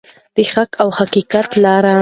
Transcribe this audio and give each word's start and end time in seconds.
د 0.35 0.37
حق 0.53 0.71
او 0.81 0.89
حقیقت 0.99 1.49
لاره. 1.63 1.89